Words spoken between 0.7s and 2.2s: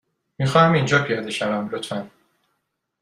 اینجا پیاده شوم، لطفا.